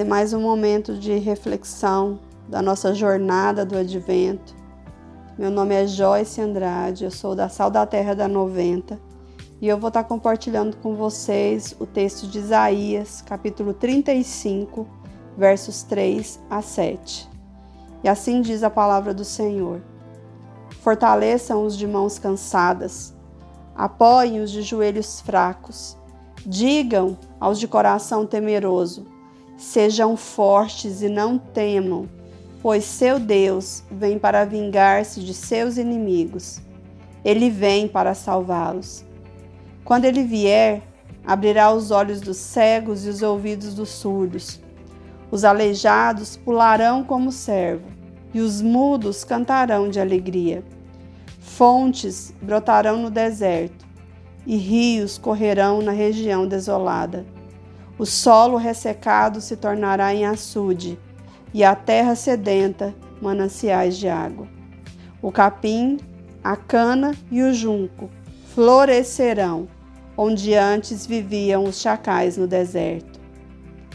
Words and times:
É 0.00 0.04
mais 0.04 0.32
um 0.32 0.40
momento 0.40 0.94
de 0.94 1.18
reflexão 1.18 2.20
da 2.48 2.62
nossa 2.62 2.94
jornada 2.94 3.66
do 3.66 3.76
advento. 3.76 4.54
Meu 5.36 5.50
nome 5.50 5.74
é 5.74 5.86
Joyce 5.86 6.40
Andrade, 6.40 7.04
eu 7.04 7.10
sou 7.10 7.34
da 7.34 7.50
Sal 7.50 7.70
da 7.70 7.84
Terra 7.84 8.14
da 8.14 8.26
90 8.26 8.98
e 9.60 9.68
eu 9.68 9.76
vou 9.76 9.88
estar 9.88 10.04
compartilhando 10.04 10.78
com 10.78 10.96
vocês 10.96 11.76
o 11.78 11.84
texto 11.84 12.26
de 12.26 12.38
Isaías, 12.38 13.20
capítulo 13.20 13.74
35, 13.74 14.88
versos 15.36 15.82
3 15.82 16.40
a 16.48 16.62
7. 16.62 17.28
E 18.02 18.08
assim 18.08 18.40
diz 18.40 18.62
a 18.62 18.70
palavra 18.70 19.12
do 19.12 19.22
Senhor: 19.22 19.82
Fortaleçam 20.80 21.66
os 21.66 21.76
de 21.76 21.86
mãos 21.86 22.18
cansadas, 22.18 23.14
apoiem 23.76 24.40
os 24.40 24.50
de 24.50 24.62
joelhos 24.62 25.20
fracos, 25.20 25.94
digam 26.46 27.18
aos 27.38 27.60
de 27.60 27.68
coração 27.68 28.24
temeroso: 28.24 29.19
sejam 29.60 30.16
fortes 30.16 31.02
e 31.02 31.08
não 31.08 31.36
temam, 31.36 32.08
pois 32.62 32.82
seu 32.82 33.20
Deus 33.20 33.84
vem 33.90 34.18
para 34.18 34.46
vingar-se 34.46 35.20
de 35.20 35.34
seus 35.34 35.76
inimigos. 35.76 36.60
Ele 37.22 37.50
vem 37.50 37.86
para 37.86 38.14
salvá-los. 38.14 39.04
Quando 39.84 40.06
ele 40.06 40.24
vier, 40.24 40.82
abrirá 41.26 41.70
os 41.70 41.90
olhos 41.90 42.22
dos 42.22 42.38
cegos 42.38 43.04
e 43.04 43.10
os 43.10 43.20
ouvidos 43.20 43.74
dos 43.74 43.90
surdos. 43.90 44.58
Os 45.30 45.44
aleijados 45.44 46.36
pularão 46.36 47.04
como 47.04 47.30
servo, 47.30 47.86
e 48.32 48.40
os 48.40 48.62
mudos 48.62 49.24
cantarão 49.24 49.90
de 49.90 50.00
alegria. 50.00 50.64
Fontes 51.38 52.32
brotarão 52.40 52.96
no 52.96 53.10
deserto, 53.10 53.86
e 54.46 54.56
rios 54.56 55.18
correrão 55.18 55.82
na 55.82 55.92
região 55.92 56.48
desolada. 56.48 57.26
O 58.00 58.06
solo 58.06 58.56
ressecado 58.56 59.42
se 59.42 59.54
tornará 59.58 60.14
em 60.14 60.24
açude, 60.24 60.98
e 61.52 61.62
a 61.62 61.74
terra 61.74 62.14
sedenta 62.14 62.94
mananciais 63.20 63.98
de 63.98 64.08
água. 64.08 64.48
O 65.20 65.30
capim, 65.30 65.98
a 66.42 66.56
cana 66.56 67.14
e 67.30 67.42
o 67.42 67.52
junco 67.52 68.08
florescerão, 68.54 69.68
onde 70.16 70.54
antes 70.54 71.04
viviam 71.04 71.64
os 71.64 71.78
chacais 71.78 72.38
no 72.38 72.46
deserto. 72.46 73.20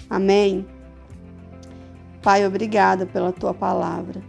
Amém. 0.08 0.68
Pai, 2.22 2.46
obrigada 2.46 3.08
pela 3.08 3.32
tua 3.32 3.56
palavra. 3.56 4.22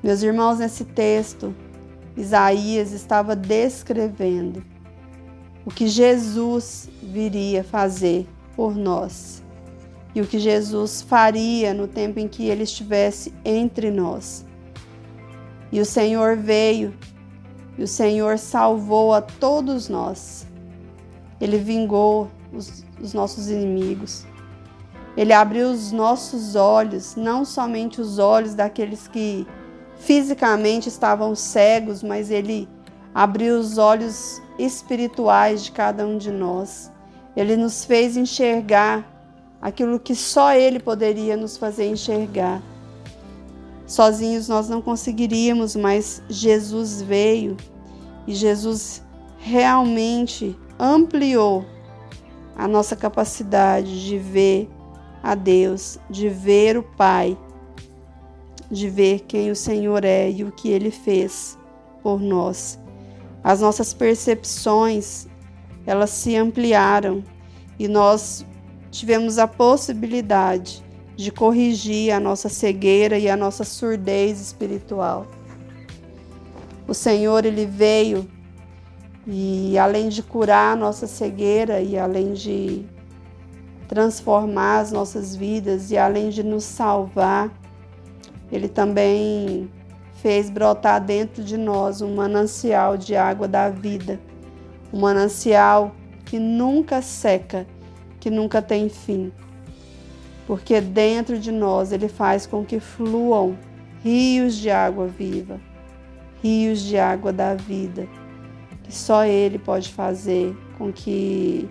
Meus 0.00 0.22
irmãos, 0.22 0.60
nesse 0.60 0.84
texto, 0.84 1.52
Isaías 2.16 2.92
estava 2.92 3.34
descrevendo 3.34 4.64
o 5.64 5.70
que 5.72 5.88
Jesus 5.88 6.88
viria 7.02 7.64
fazer 7.64 8.24
por 8.56 8.74
nós 8.74 9.44
e 10.16 10.20
o 10.22 10.26
que 10.26 10.38
Jesus 10.38 11.02
faria 11.02 11.74
no 11.74 11.86
tempo 11.86 12.18
em 12.18 12.26
que 12.26 12.46
ele 12.46 12.62
estivesse 12.62 13.34
entre 13.44 13.90
nós. 13.90 14.46
E 15.70 15.78
o 15.78 15.84
Senhor 15.84 16.38
veio 16.38 16.94
e 17.76 17.82
o 17.82 17.86
Senhor 17.86 18.38
salvou 18.38 19.12
a 19.12 19.20
todos 19.20 19.90
nós. 19.90 20.46
Ele 21.38 21.58
vingou 21.58 22.30
os, 22.50 22.82
os 22.98 23.12
nossos 23.12 23.50
inimigos. 23.50 24.24
Ele 25.18 25.34
abriu 25.34 25.70
os 25.70 25.92
nossos 25.92 26.56
olhos, 26.56 27.14
não 27.14 27.44
somente 27.44 28.00
os 28.00 28.18
olhos 28.18 28.54
daqueles 28.54 29.06
que 29.06 29.46
fisicamente 29.96 30.88
estavam 30.88 31.34
cegos, 31.34 32.02
mas 32.02 32.30
ele 32.30 32.66
abriu 33.14 33.58
os 33.58 33.76
olhos 33.76 34.40
espirituais 34.58 35.64
de 35.64 35.72
cada 35.72 36.06
um 36.06 36.16
de 36.16 36.30
nós. 36.30 36.90
Ele 37.36 37.56
nos 37.56 37.84
fez 37.84 38.16
enxergar 38.16 39.06
aquilo 39.60 40.00
que 40.00 40.14
só 40.14 40.52
ele 40.54 40.80
poderia 40.80 41.36
nos 41.36 41.56
fazer 41.56 41.88
enxergar. 41.88 42.62
Sozinhos 43.86 44.48
nós 44.48 44.68
não 44.68 44.82
conseguiríamos, 44.82 45.76
mas 45.76 46.22
Jesus 46.28 47.02
veio 47.02 47.56
e 48.26 48.34
Jesus 48.34 49.02
realmente 49.38 50.58
ampliou 50.78 51.64
a 52.56 52.66
nossa 52.66 52.96
capacidade 52.96 54.04
de 54.04 54.18
ver 54.18 54.68
a 55.22 55.34
Deus, 55.34 55.98
de 56.08 56.28
ver 56.28 56.76
o 56.76 56.82
Pai, 56.82 57.36
de 58.70 58.88
ver 58.88 59.20
quem 59.20 59.50
o 59.50 59.56
Senhor 59.56 60.04
é 60.04 60.30
e 60.30 60.42
o 60.42 60.50
que 60.50 60.70
ele 60.70 60.90
fez 60.90 61.58
por 62.02 62.20
nós. 62.20 62.78
As 63.44 63.60
nossas 63.60 63.94
percepções, 63.94 65.28
elas 65.86 66.10
se 66.10 66.34
ampliaram 66.34 67.22
e 67.78 67.86
nós 67.86 68.44
tivemos 68.90 69.38
a 69.38 69.46
possibilidade 69.46 70.84
de 71.14 71.30
corrigir 71.30 72.12
a 72.12 72.20
nossa 72.20 72.48
cegueira 72.48 73.18
e 73.18 73.28
a 73.28 73.36
nossa 73.36 73.64
surdez 73.64 74.40
espiritual. 74.40 75.26
O 76.86 76.94
Senhor 76.94 77.44
ele 77.44 77.66
veio 77.66 78.28
e 79.26 79.76
além 79.78 80.08
de 80.08 80.22
curar 80.22 80.74
a 80.74 80.76
nossa 80.76 81.06
cegueira 81.06 81.80
e 81.80 81.98
além 81.98 82.32
de 82.32 82.84
transformar 83.88 84.80
as 84.80 84.92
nossas 84.92 85.34
vidas 85.34 85.90
e 85.90 85.98
além 85.98 86.28
de 86.28 86.42
nos 86.42 86.64
salvar, 86.64 87.50
ele 88.50 88.68
também 88.68 89.70
fez 90.22 90.50
brotar 90.50 91.00
dentro 91.00 91.42
de 91.42 91.56
nós 91.56 92.00
um 92.00 92.14
manancial 92.14 92.96
de 92.96 93.16
água 93.16 93.48
da 93.48 93.68
vida, 93.68 94.20
um 94.96 95.00
manancial 95.00 95.94
que 96.24 96.38
nunca 96.38 97.02
seca, 97.02 97.66
que 98.18 98.30
nunca 98.30 98.62
tem 98.62 98.88
fim. 98.88 99.30
Porque 100.46 100.80
dentro 100.80 101.38
de 101.38 101.52
nós 101.52 101.92
ele 101.92 102.08
faz 102.08 102.46
com 102.46 102.64
que 102.64 102.80
fluam 102.80 103.58
rios 104.02 104.56
de 104.56 104.70
água 104.70 105.06
viva, 105.06 105.60
rios 106.42 106.80
de 106.80 106.96
água 106.96 107.32
da 107.32 107.54
vida, 107.54 108.08
que 108.84 108.94
só 108.94 109.24
ele 109.24 109.58
pode 109.58 109.92
fazer 109.92 110.56
com 110.78 110.90
que 110.90 111.68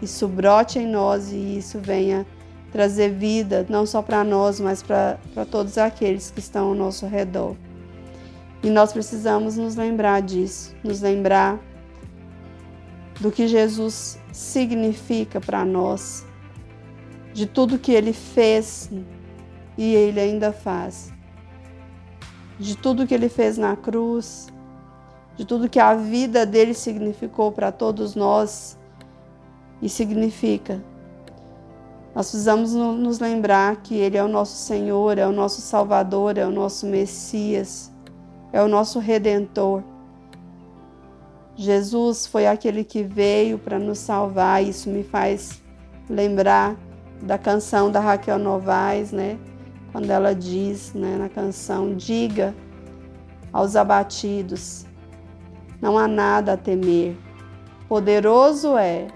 isso 0.00 0.26
brote 0.26 0.80
em 0.80 0.86
nós 0.86 1.30
e 1.30 1.58
isso 1.58 1.78
venha 1.78 2.26
trazer 2.72 3.10
vida, 3.10 3.64
não 3.68 3.86
só 3.86 4.02
para 4.02 4.24
nós, 4.24 4.58
mas 4.58 4.82
para 4.82 5.18
todos 5.48 5.78
aqueles 5.78 6.30
que 6.30 6.40
estão 6.40 6.68
ao 6.68 6.74
nosso 6.74 7.06
redor. 7.06 7.54
E 8.62 8.70
nós 8.70 8.92
precisamos 8.92 9.56
nos 9.56 9.76
lembrar 9.76 10.22
disso, 10.22 10.74
nos 10.82 11.00
lembrar 11.02 11.60
do 13.20 13.30
que 13.30 13.46
Jesus 13.46 14.18
significa 14.32 15.40
para 15.40 15.64
nós, 15.64 16.26
de 17.32 17.46
tudo 17.46 17.78
que 17.78 17.92
ele 17.92 18.12
fez 18.12 18.90
e 19.76 19.94
ele 19.94 20.20
ainda 20.20 20.52
faz, 20.52 21.12
de 22.58 22.76
tudo 22.76 23.06
que 23.06 23.14
ele 23.14 23.28
fez 23.28 23.56
na 23.56 23.76
cruz, 23.76 24.48
de 25.36 25.44
tudo 25.44 25.68
que 25.68 25.80
a 25.80 25.94
vida 25.94 26.44
dele 26.44 26.74
significou 26.74 27.50
para 27.52 27.72
todos 27.72 28.14
nós 28.14 28.78
e 29.80 29.88
significa. 29.88 30.82
Nós 32.14 32.30
precisamos 32.30 32.74
nos 32.74 33.18
lembrar 33.18 33.76
que 33.76 33.94
Ele 33.96 34.18
é 34.18 34.22
o 34.22 34.28
nosso 34.28 34.56
Senhor, 34.56 35.16
é 35.16 35.26
o 35.26 35.32
nosso 35.32 35.62
Salvador, 35.62 36.36
é 36.36 36.46
o 36.46 36.50
nosso 36.50 36.86
Messias, 36.86 37.90
é 38.52 38.62
o 38.62 38.68
nosso 38.68 38.98
Redentor. 38.98 39.82
Jesus 41.62 42.26
foi 42.26 42.44
aquele 42.44 42.82
que 42.82 43.04
veio 43.04 43.56
para 43.56 43.78
nos 43.78 43.98
salvar. 43.98 44.64
Isso 44.64 44.90
me 44.90 45.04
faz 45.04 45.62
lembrar 46.10 46.76
da 47.22 47.38
canção 47.38 47.88
da 47.88 48.00
Raquel 48.00 48.36
Novaes, 48.36 49.12
né? 49.12 49.38
Quando 49.92 50.10
ela 50.10 50.34
diz, 50.34 50.92
né, 50.92 51.16
na 51.16 51.28
canção: 51.28 51.94
Diga 51.94 52.52
aos 53.52 53.76
abatidos, 53.76 54.84
não 55.80 55.96
há 55.96 56.08
nada 56.08 56.54
a 56.54 56.56
temer. 56.56 57.16
Poderoso 57.88 58.76
é 58.76 59.06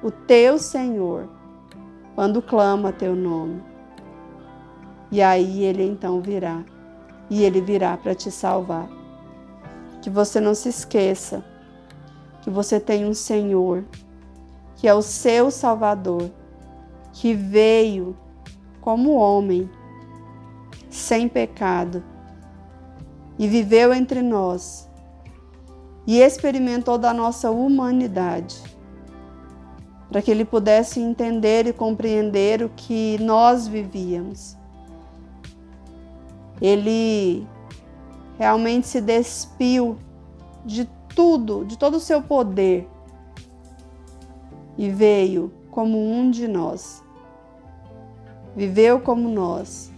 o 0.00 0.10
teu 0.12 0.56
Senhor 0.56 1.28
quando 2.14 2.40
clama 2.40 2.92
teu 2.92 3.16
nome. 3.16 3.60
E 5.10 5.20
aí 5.20 5.64
ele 5.64 5.82
então 5.82 6.20
virá, 6.20 6.62
e 7.28 7.42
ele 7.42 7.60
virá 7.60 7.96
para 7.96 8.14
te 8.14 8.30
salvar. 8.30 8.88
Que 10.00 10.08
você 10.08 10.38
não 10.38 10.54
se 10.54 10.68
esqueça 10.68 11.42
que 12.42 12.50
você 12.50 12.78
tem 12.78 13.04
um 13.04 13.14
Senhor, 13.14 13.84
que 14.76 14.86
é 14.86 14.94
o 14.94 15.02
seu 15.02 15.50
Salvador, 15.50 16.30
que 17.12 17.34
veio 17.34 18.16
como 18.80 19.14
homem, 19.14 19.68
sem 20.88 21.28
pecado, 21.28 22.02
e 23.38 23.46
viveu 23.46 23.92
entre 23.92 24.22
nós, 24.22 24.88
e 26.06 26.20
experimentou 26.20 26.96
da 26.96 27.12
nossa 27.12 27.50
humanidade 27.50 28.62
para 30.10 30.22
que 30.22 30.30
ele 30.30 30.44
pudesse 30.44 31.00
entender 31.00 31.66
e 31.66 31.72
compreender 31.72 32.62
o 32.62 32.70
que 32.70 33.18
nós 33.18 33.68
vivíamos. 33.68 34.56
Ele 36.60 37.46
realmente 38.38 38.86
se 38.86 39.00
despiu 39.00 39.98
de 40.64 40.88
tudo, 41.18 41.64
de 41.64 41.76
todo 41.76 41.96
o 41.96 42.00
seu 42.00 42.22
poder 42.22 42.88
e 44.76 44.88
veio 44.88 45.52
como 45.68 45.98
um 45.98 46.30
de 46.30 46.46
nós. 46.46 47.02
viveu 48.54 49.00
como 49.00 49.28
nós, 49.28 49.92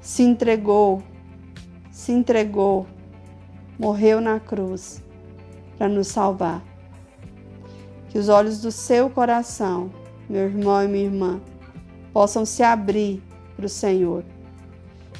se 0.00 0.22
entregou, 0.22 1.02
se 1.90 2.12
entregou, 2.12 2.86
morreu 3.78 4.22
na 4.22 4.40
cruz 4.40 5.04
para 5.76 5.86
nos 5.86 6.08
salvar. 6.08 6.62
Que 8.08 8.16
os 8.16 8.30
olhos 8.30 8.62
do 8.62 8.72
seu 8.72 9.10
coração, 9.10 9.90
meu 10.30 10.44
irmão 10.44 10.82
e 10.82 10.88
minha 10.88 11.04
irmã, 11.04 11.42
possam 12.10 12.46
se 12.46 12.62
abrir 12.62 13.22
para 13.54 13.66
o 13.66 13.68
Senhor. 13.68 14.24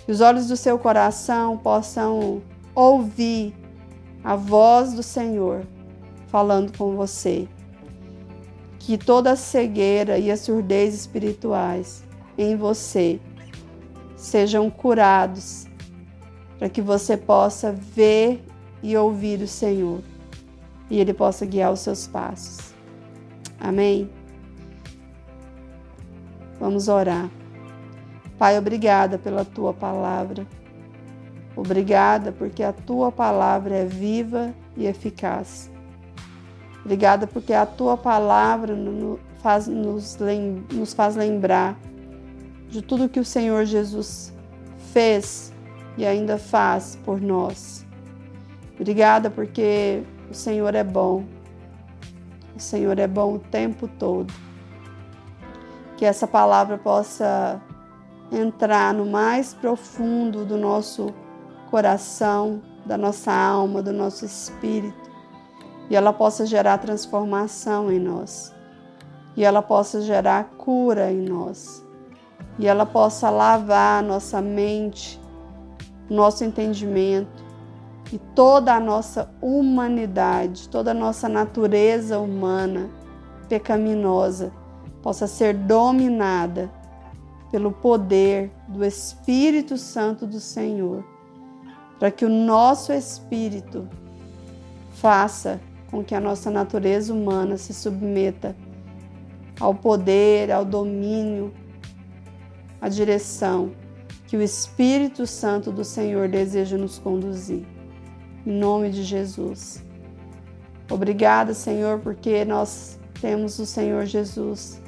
Que 0.07 0.13
os 0.13 0.23
olhos 0.23 0.49
do 0.49 0.57
seu 0.57 0.79
coração 0.79 1.59
possam 1.59 2.41
ouvir 2.75 3.62
a 4.25 4.37
voz 4.37 4.93
do 4.93 5.03
Senhor 5.03 5.63
falando 6.29 6.77
com 6.77 6.97
você. 6.97 7.49
Que 8.79 8.99
toda 8.99 9.33
a 9.33 9.37
cegueira 9.37 10.19
e 10.19 10.31
a 10.31 10.37
surdez 10.37 10.95
espirituais 10.95 12.03
em 12.37 12.57
você 12.57 13.21
sejam 14.17 14.71
curados, 14.71 15.67
para 16.59 16.69
que 16.69 16.81
você 16.81 17.17
possa 17.17 17.73
ver 17.73 18.45
e 18.83 18.97
ouvir 18.97 19.41
o 19.41 19.49
Senhor 19.49 20.01
e 20.93 21.01
Ele 21.01 21.15
possa 21.15 21.47
guiar 21.47 21.73
os 21.73 21.81
seus 21.81 22.07
passos. 22.07 22.75
Amém? 23.59 24.11
Vamos 26.61 26.87
orar. 26.87 27.31
Pai, 28.39 28.59
obrigada 28.59 29.19
pela 29.19 29.45
tua 29.45 29.73
palavra. 29.73 30.47
Obrigada 31.55 32.33
porque 32.33 32.63
a 32.63 32.73
tua 32.73 33.13
palavra 33.13 33.75
é 33.75 33.85
viva 33.85 34.55
e 34.77 34.87
eficaz. 34.87 35.71
Obrigada 36.85 37.27
porque 37.27 37.53
a 37.53 37.67
tua 37.67 37.97
palavra 37.97 38.75
nos 38.75 39.21
faz, 40.95 41.17
lembrar 41.17 41.79
de 42.69 42.83
tudo 42.83 43.09
que 43.09 43.21
o 43.21 43.25
Senhor 43.25 43.65
Jesus 43.65 44.33
fez 44.93 45.53
e 45.97 46.07
ainda 46.07 46.39
faz 46.39 46.99
por 47.05 47.21
nós. 47.21 47.87
Obrigada 48.75 49.31
porque 49.31 50.03
o 50.31 50.35
Senhor 50.35 50.75
é 50.75 50.83
bom. 50.83 51.25
O 52.57 52.61
Senhor 52.61 52.99
é 52.99 53.07
bom 53.07 53.35
o 53.35 53.39
tempo 53.39 53.87
todo. 53.87 54.33
Que 55.97 56.05
essa 56.05 56.27
palavra 56.27 56.79
possa 56.79 57.61
entrar 58.33 58.93
no 58.95 59.07
mais 59.07 59.55
profundo 59.55 60.45
do 60.45 60.57
nosso 60.57 61.07
coração, 61.07 61.32
da 62.85 62.99
nossa 62.99 63.33
alma, 63.33 63.81
do 63.81 63.93
nosso 63.93 64.25
espírito, 64.25 65.11
e 65.89 65.97
ela 65.97 66.13
possa 66.13 66.45
gerar 66.45 66.79
transformação 66.79 67.91
em 67.91 67.99
nós, 67.99 68.53
e 69.37 69.45
ela 69.45 69.63
possa 69.63 70.01
gerar 70.01 70.51
cura 70.59 71.11
em 71.11 71.23
nós, 71.23 71.83
e 72.59 72.67
ela 72.67 72.85
possa 72.85 73.31
lavar 73.31 74.03
nossa 74.03 74.41
mente, 74.43 75.21
nosso 76.11 76.45
entendimento 76.45 77.43
e 78.13 78.19
toda 78.19 78.75
a 78.75 78.81
nossa 78.81 79.31
humanidade, 79.41 80.69
toda 80.69 80.91
a 80.91 80.95
nossa 80.95 81.29
natureza 81.29 82.19
humana 82.19 82.91
pecaminosa 83.49 84.53
possa 85.03 85.27
ser 85.27 85.55
dominada 85.55 86.71
pelo 87.51 87.73
poder 87.73 88.51
do 88.69 88.85
Espírito 88.85 89.77
Santo 89.77 90.27
do 90.27 90.41
Senhor, 90.41 91.05
para 91.99 92.11
que 92.11 92.25
o 92.25 92.29
nosso 92.29 92.93
espírito 92.93 93.89
faça 94.93 95.61
com 95.91 96.03
que 96.03 96.15
a 96.15 96.21
nossa 96.21 96.51
natureza 96.51 97.13
humana 97.13 97.57
se 97.57 97.75
submeta 97.75 98.57
ao 99.61 99.75
poder, 99.75 100.51
ao 100.51 100.65
domínio 100.65 101.53
a 102.81 102.89
direção 102.89 103.73
que 104.27 104.37
o 104.39 104.43
Espírito 104.43 105.27
Santo 105.27 105.71
do 105.71 105.85
Senhor 105.85 106.27
deseja 106.27 106.79
nos 106.79 106.99
conduzir. 106.99 107.67
Em 108.47 108.51
nome 108.51 108.91
de 108.91 109.03
Jesus. 109.03 109.85
Obrigada, 110.91 111.53
Senhor, 111.53 112.01
porque 112.01 112.43
nós 112.43 112.99
temos 113.21 113.59
o 113.59 113.67
Senhor 113.67 114.07
Jesus. 114.07 114.83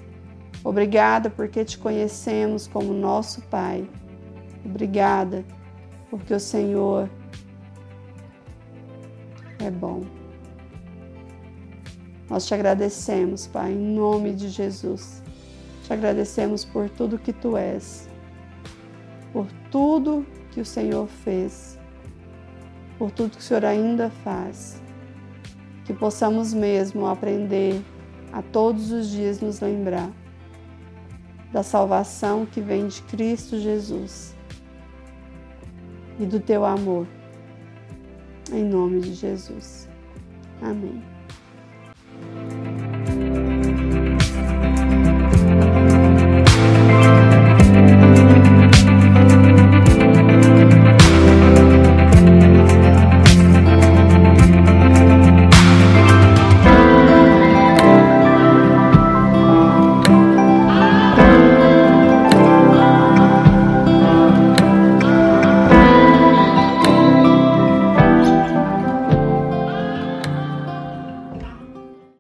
Obrigada 0.65 1.29
porque 1.29 1.63
te 1.63 1.77
conhecemos 1.77 2.67
como 2.67 2.95
nosso 2.95 3.43
Pai. 3.43 3.87
Obrigada 4.65 5.45
porque 6.17 6.33
o 6.33 6.39
Senhor 6.39 7.11
é 9.59 9.69
bom. 9.69 10.03
Nós 12.31 12.47
te 12.47 12.55
agradecemos, 12.55 13.49
Pai, 13.49 13.73
em 13.73 13.97
nome 13.97 14.33
de 14.33 14.49
Jesus. 14.49 15.21
Te 15.83 15.93
agradecemos 15.93 16.65
por 16.65 16.89
tudo 16.89 17.19
que 17.19 17.33
tu 17.33 17.57
és, 17.57 18.09
por 19.33 19.49
tudo 19.73 20.25
que 20.53 20.61
o 20.61 20.65
Senhor 20.65 21.09
fez, 21.09 21.81
por 22.97 23.11
tudo 23.11 23.31
que 23.31 23.39
o 23.39 23.43
Senhor 23.43 23.65
ainda 23.65 24.09
faz. 24.09 24.81
Que 25.85 25.93
possamos 25.93 26.55
mesmo 26.55 27.09
aprender 27.09 27.83
a 28.33 28.41
todos 28.41 28.93
os 28.93 29.09
dias 29.09 29.41
nos 29.41 29.59
lembrar 29.59 30.13
da 31.53 31.65
salvação 31.65 32.47
que 32.47 32.61
vem 32.61 32.87
de 32.87 33.03
Cristo 33.03 33.59
Jesus 33.59 34.33
e 36.19 36.27
do 36.27 36.41
teu 36.41 36.65
amor. 36.65 37.07
Em 38.53 38.65
nome 38.65 39.01
de 39.01 39.15
Jesus. 39.15 39.89
Amém. 40.63 41.14